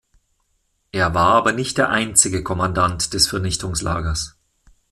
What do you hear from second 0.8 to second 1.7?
Er war aber